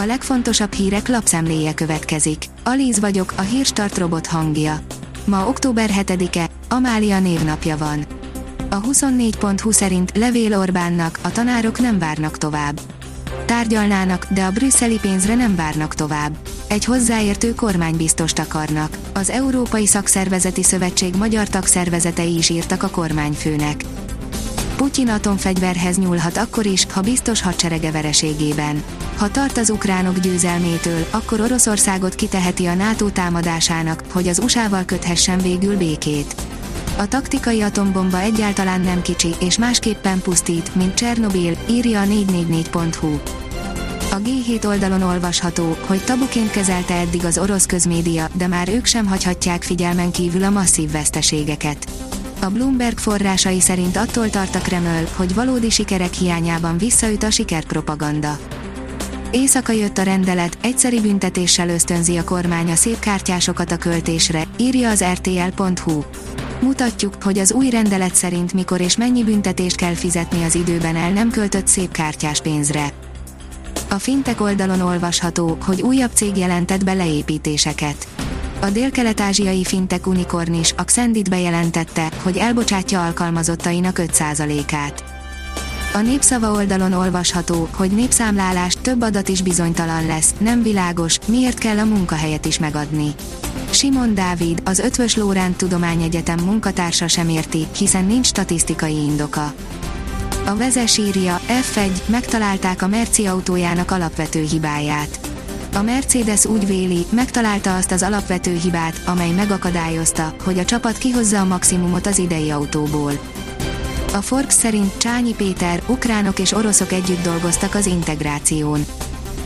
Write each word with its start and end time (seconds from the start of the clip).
A 0.00 0.04
legfontosabb 0.06 0.72
hírek 0.72 1.08
lapszemléje 1.08 1.74
következik. 1.74 2.44
Alíz 2.64 3.00
vagyok, 3.00 3.32
a 3.36 3.40
hírstart 3.40 3.98
robot 3.98 4.26
hangja. 4.26 4.80
Ma 5.24 5.48
október 5.48 5.90
7-e, 5.92 6.48
Amália 6.68 7.20
névnapja 7.20 7.76
van. 7.76 8.06
A 8.70 8.80
24.20 8.80 9.72
szerint 9.72 10.16
Levél 10.16 10.58
Orbánnak 10.58 11.18
a 11.22 11.32
tanárok 11.32 11.80
nem 11.80 11.98
várnak 11.98 12.38
tovább. 12.38 12.80
Tárgyalnának, 13.44 14.26
de 14.30 14.44
a 14.44 14.50
brüsszeli 14.50 14.98
pénzre 14.98 15.34
nem 15.34 15.56
várnak 15.56 15.94
tovább. 15.94 16.36
Egy 16.68 16.84
hozzáértő 16.84 17.54
kormánybiztost 17.54 18.38
akarnak. 18.38 18.98
Az 19.14 19.30
Európai 19.30 19.86
Szakszervezeti 19.86 20.62
Szövetség 20.62 21.14
magyar 21.14 21.48
tagszervezetei 21.48 22.36
is 22.36 22.48
írtak 22.48 22.82
a 22.82 22.90
kormányfőnek. 22.90 23.84
Putyin 24.78 25.08
atomfegyverhez 25.08 25.98
nyúlhat 25.98 26.36
akkor 26.36 26.66
is, 26.66 26.86
ha 26.92 27.00
biztos 27.00 27.42
hadserege 27.42 27.90
vereségében. 27.90 28.82
Ha 29.16 29.30
tart 29.30 29.56
az 29.56 29.70
ukránok 29.70 30.18
győzelmétől, 30.18 31.06
akkor 31.10 31.40
Oroszországot 31.40 32.14
kiteheti 32.14 32.66
a 32.66 32.74
NATO 32.74 33.10
támadásának, 33.10 34.02
hogy 34.12 34.28
az 34.28 34.38
USA-val 34.38 34.84
köthessen 34.84 35.38
végül 35.38 35.76
békét. 35.76 36.34
A 36.98 37.08
taktikai 37.08 37.62
atombomba 37.62 38.20
egyáltalán 38.20 38.80
nem 38.80 39.02
kicsi, 39.02 39.34
és 39.40 39.58
másképpen 39.58 40.20
pusztít, 40.20 40.74
mint 40.74 40.94
Csernobil, 40.94 41.58
írja 41.70 42.00
a 42.00 42.04
444.hu. 42.04 43.18
A 44.10 44.16
G7 44.16 44.66
oldalon 44.66 45.02
olvasható, 45.02 45.76
hogy 45.86 46.04
tabuként 46.04 46.50
kezelte 46.50 46.94
eddig 46.94 47.24
az 47.24 47.38
orosz 47.38 47.66
közmédia, 47.66 48.28
de 48.32 48.46
már 48.46 48.68
ők 48.68 48.84
sem 48.84 49.06
hagyhatják 49.06 49.62
figyelmen 49.62 50.10
kívül 50.10 50.44
a 50.44 50.50
masszív 50.50 50.90
veszteségeket. 50.90 52.07
A 52.40 52.48
Bloomberg 52.48 52.98
forrásai 52.98 53.60
szerint 53.60 53.96
attól 53.96 54.30
tart 54.30 54.54
a 54.54 54.58
Kreml, 54.58 55.08
hogy 55.16 55.34
valódi 55.34 55.70
sikerek 55.70 56.12
hiányában 56.12 56.78
visszaüt 56.78 57.22
a 57.22 57.30
sikerpropaganda. 57.30 58.38
Éjszaka 59.30 59.72
jött 59.72 59.98
a 59.98 60.02
rendelet, 60.02 60.58
egyszeri 60.62 61.00
büntetéssel 61.00 61.68
ösztönzi 61.68 62.16
a 62.16 62.24
kormány 62.24 62.70
a 62.70 62.74
szép 62.74 62.98
kártyásokat 62.98 63.70
a 63.70 63.76
költésre, 63.76 64.42
írja 64.56 64.90
az 64.90 65.04
rtl.hu. 65.04 66.02
Mutatjuk, 66.60 67.22
hogy 67.22 67.38
az 67.38 67.52
új 67.52 67.70
rendelet 67.70 68.14
szerint 68.14 68.52
mikor 68.52 68.80
és 68.80 68.96
mennyi 68.96 69.24
büntetést 69.24 69.76
kell 69.76 69.94
fizetni 69.94 70.44
az 70.44 70.54
időben 70.54 70.96
el 70.96 71.10
nem 71.10 71.30
költött 71.30 71.66
szép 71.66 71.90
kártyás 71.90 72.40
pénzre. 72.40 72.92
A 73.90 73.98
fintek 73.98 74.40
oldalon 74.40 74.80
olvasható, 74.80 75.58
hogy 75.64 75.82
újabb 75.82 76.10
cég 76.14 76.36
jelentett 76.36 76.84
be 76.84 76.92
leépítéseket. 76.92 78.08
A 78.60 78.70
dél-kelet-ázsiai 78.70 79.64
fintek 79.64 80.06
Unicornis, 80.06 80.74
a 80.76 80.84
Xendit 80.84 81.30
bejelentette, 81.30 82.10
hogy 82.22 82.36
elbocsátja 82.36 83.04
alkalmazottainak 83.04 84.00
5%-át. 84.02 85.04
A 85.94 85.98
népszava 85.98 86.52
oldalon 86.52 86.92
olvasható, 86.92 87.68
hogy 87.72 87.90
népszámlálás 87.90 88.76
több 88.82 89.02
adat 89.02 89.28
is 89.28 89.42
bizonytalan 89.42 90.06
lesz, 90.06 90.34
nem 90.38 90.62
világos, 90.62 91.18
miért 91.26 91.58
kell 91.58 91.78
a 91.78 91.84
munkahelyet 91.84 92.46
is 92.46 92.58
megadni. 92.58 93.14
Simon 93.70 94.14
Dávid, 94.14 94.60
az 94.64 94.78
Ötvös 94.78 95.16
Lóránt 95.16 95.56
Tudományegyetem 95.56 96.38
munkatársa 96.44 97.08
sem 97.08 97.28
érti, 97.28 97.66
hiszen 97.76 98.04
nincs 98.04 98.26
statisztikai 98.26 98.96
indoka. 98.96 99.52
A 100.46 100.56
vezes 100.56 100.98
írja, 100.98 101.40
F1, 101.48 101.90
megtalálták 102.06 102.82
a 102.82 102.86
Merci 102.86 103.26
autójának 103.26 103.90
alapvető 103.90 104.42
hibáját. 104.42 105.27
A 105.74 105.82
Mercedes 105.82 106.44
úgy 106.44 106.66
véli, 106.66 107.06
megtalálta 107.10 107.76
azt 107.76 107.90
az 107.90 108.02
alapvető 108.02 108.58
hibát, 108.62 109.02
amely 109.06 109.30
megakadályozta, 109.30 110.34
hogy 110.44 110.58
a 110.58 110.64
csapat 110.64 110.98
kihozza 110.98 111.40
a 111.40 111.44
maximumot 111.44 112.06
az 112.06 112.18
idei 112.18 112.50
autóból. 112.50 113.12
A 114.12 114.20
Forbes 114.20 114.52
szerint 114.52 114.98
Csányi 114.98 115.34
Péter, 115.34 115.82
ukránok 115.86 116.38
és 116.38 116.52
oroszok 116.52 116.92
együtt 116.92 117.22
dolgoztak 117.22 117.74
az 117.74 117.86
integráción. 117.86 118.84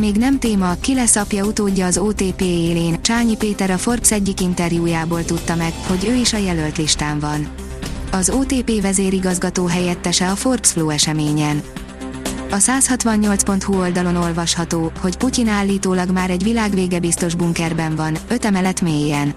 Még 0.00 0.16
nem 0.16 0.38
téma, 0.38 0.74
ki 0.80 0.94
lesz 0.94 1.16
apja 1.16 1.44
utódja 1.44 1.86
az 1.86 1.98
OTP 1.98 2.40
élén, 2.40 3.02
Csányi 3.02 3.36
Péter 3.36 3.70
a 3.70 3.78
Forbes 3.78 4.12
egyik 4.12 4.40
interjújából 4.40 5.24
tudta 5.24 5.54
meg, 5.54 5.72
hogy 5.86 6.06
ő 6.08 6.14
is 6.14 6.32
a 6.32 6.38
jelölt 6.38 6.76
listán 6.76 7.18
van. 7.18 7.48
Az 8.10 8.30
OTP 8.30 8.80
vezérigazgató 8.80 9.66
helyettese 9.66 10.30
a 10.30 10.34
Forbes 10.34 10.70
Flow 10.70 10.90
eseményen. 10.90 11.62
A 12.50 12.56
168.hu 12.56 13.78
oldalon 13.78 14.16
olvasható, 14.16 14.92
hogy 15.00 15.16
Putyin 15.16 15.48
állítólag 15.48 16.10
már 16.10 16.30
egy 16.30 16.42
világvége 16.42 16.98
biztos 16.98 17.34
bunkerben 17.34 17.96
van, 17.96 18.16
öt 18.28 18.44
emelet 18.44 18.80
mélyen. 18.80 19.34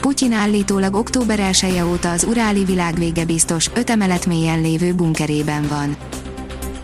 Putyin 0.00 0.32
állítólag 0.32 0.94
október 0.94 1.40
1 1.40 1.82
óta 1.90 2.10
az 2.10 2.24
uráli 2.24 2.64
világvége 2.64 3.24
biztos, 3.24 3.70
öt 3.74 3.90
emelet 3.90 4.26
mélyen 4.26 4.60
lévő 4.60 4.94
bunkerében 4.94 5.66
van. 5.68 5.96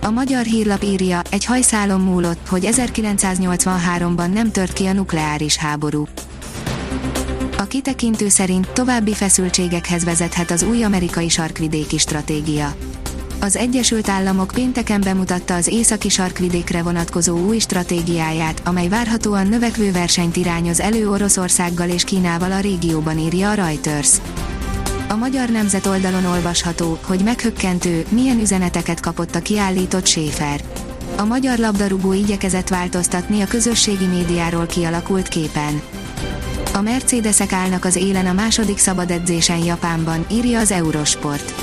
A 0.02 0.10
magyar 0.10 0.44
hírlap 0.44 0.82
írja, 0.82 1.22
egy 1.30 1.44
hajszálon 1.44 2.00
múlott, 2.00 2.48
hogy 2.48 2.68
1983-ban 2.72 4.32
nem 4.32 4.50
tört 4.50 4.72
ki 4.72 4.86
a 4.86 4.92
nukleáris 4.92 5.56
háború. 5.56 6.06
A 7.58 7.64
kitekintő 7.64 8.28
szerint 8.28 8.68
további 8.68 9.14
feszültségekhez 9.14 10.04
vezethet 10.04 10.50
az 10.50 10.62
új 10.62 10.82
amerikai 10.82 11.28
sarkvidéki 11.28 11.98
stratégia. 11.98 12.74
Az 13.42 13.56
Egyesült 13.56 14.08
Államok 14.08 14.50
pénteken 14.54 15.00
bemutatta 15.00 15.54
az 15.54 15.66
északi 15.66 16.08
sarkvidékre 16.08 16.82
vonatkozó 16.82 17.38
új 17.46 17.58
stratégiáját, 17.58 18.62
amely 18.64 18.88
várhatóan 18.88 19.46
növekvő 19.46 19.92
versenyt 19.92 20.36
irányoz 20.36 20.80
elő 20.80 21.10
Oroszországgal 21.10 21.88
és 21.88 22.04
Kínával 22.04 22.52
a 22.52 22.60
régióban 22.60 23.18
írja 23.18 23.50
a 23.50 23.54
Reuters. 23.54 24.10
A 25.08 25.16
Magyar 25.16 25.48
Nemzet 25.48 25.86
oldalon 25.86 26.24
olvasható, 26.24 26.98
hogy 27.04 27.22
meghökkentő, 27.22 28.04
milyen 28.08 28.40
üzeneteket 28.40 29.00
kapott 29.00 29.34
a 29.34 29.40
kiállított 29.40 30.06
Schäfer. 30.06 30.60
A 31.16 31.24
magyar 31.24 31.58
labdarúgó 31.58 32.12
igyekezett 32.12 32.68
változtatni 32.68 33.40
a 33.40 33.46
közösségi 33.46 34.06
médiáról 34.06 34.66
kialakult 34.66 35.28
képen. 35.28 35.82
A 36.74 36.80
Mercedesek 36.80 37.52
állnak 37.52 37.84
az 37.84 37.96
élen 37.96 38.26
a 38.26 38.32
második 38.32 38.78
szabad 38.78 39.10
edzésen 39.10 39.64
Japánban, 39.64 40.24
írja 40.30 40.58
az 40.58 40.70
Eurosport. 40.70 41.54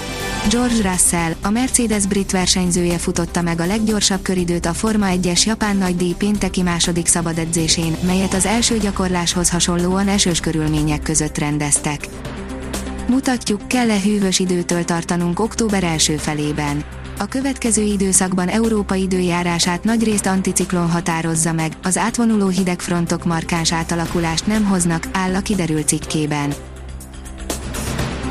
George 0.50 0.90
Russell, 0.90 1.32
a 1.42 1.50
Mercedes 1.50 2.06
brit 2.06 2.32
versenyzője 2.32 2.98
futotta 2.98 3.42
meg 3.42 3.60
a 3.60 3.66
leggyorsabb 3.66 4.22
köridőt 4.22 4.66
a 4.66 4.74
Forma 4.74 5.06
1-es 5.10 5.44
japán 5.46 5.78
nagydíj 5.78 6.14
pénteki 6.14 6.62
második 6.62 7.08
szabad 7.08 7.38
edzésén, 7.38 7.98
melyet 8.06 8.34
az 8.34 8.46
első 8.46 8.78
gyakorláshoz 8.78 9.50
hasonlóan 9.50 10.08
esős 10.08 10.40
körülmények 10.40 11.02
között 11.02 11.38
rendeztek. 11.38 12.08
Mutatjuk, 13.08 13.68
kell-e 13.68 14.00
hűvös 14.02 14.40
időtől 14.40 14.86
tartanunk 14.86 15.40
október 15.40 15.84
első 15.84 16.18
felében. 16.18 16.84
A 17.20 17.26
következő 17.26 17.82
időszakban 17.82 18.48
Európa 18.48 18.96
időjárását 18.96 19.84
nagyrészt 19.84 20.26
anticiklon 20.26 20.90
határozza 20.90 21.54
meg, 21.54 21.72
az 21.84 21.98
átvonuló 21.98 22.48
hidegfrontok 22.48 23.26
markáns 23.26 23.74
átalakulást 23.74 24.48
nem 24.48 24.66
hoznak, 24.66 25.08
áll 25.12 25.36
a 25.36 25.42
kiderült 25.42 25.88
cikkében. 25.88 26.54